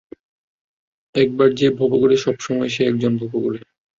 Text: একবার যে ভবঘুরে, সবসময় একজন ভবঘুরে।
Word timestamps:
একবার 1.15 1.49
যে 1.53 1.67
ভবঘুরে, 1.71 2.17
সবসময় 2.17 2.69
একজন 2.85 3.11
ভবঘুরে। 3.17 3.59